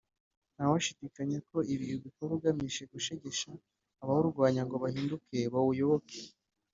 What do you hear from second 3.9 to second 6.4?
abawurwanya ngo bahinduke bawuyoboke